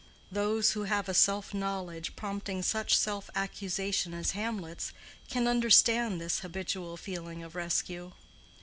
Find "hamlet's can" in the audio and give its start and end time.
4.31-5.47